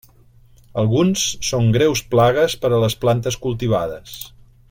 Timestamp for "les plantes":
2.85-3.39